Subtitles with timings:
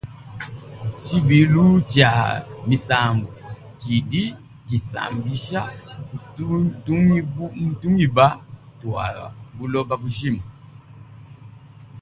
[1.03, 2.11] Tshibilu tshia
[2.67, 3.29] misambu
[3.79, 4.23] tshidi
[4.65, 5.61] tshisangisha
[7.79, 8.25] tungimba
[8.79, 9.05] tua
[9.55, 10.43] buloba bujima.